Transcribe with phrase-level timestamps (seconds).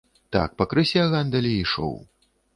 [0.35, 1.95] Так пакрысе гандаль і ішоў.